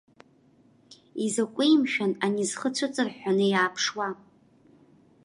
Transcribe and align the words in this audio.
Изакәи, 1.25 1.75
мшәан, 1.81 2.11
ани 2.25 2.45
зхы 2.49 2.69
цәыҵырҳәҳәаны 2.75 3.45
иааԥшуа?! 3.53 4.07